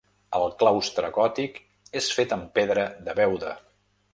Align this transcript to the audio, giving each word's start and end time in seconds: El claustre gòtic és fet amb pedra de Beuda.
El 0.37 0.45
claustre 0.61 1.11
gòtic 1.17 1.59
és 2.01 2.09
fet 2.21 2.33
amb 2.39 2.51
pedra 2.59 2.87
de 3.09 3.17
Beuda. 3.21 3.57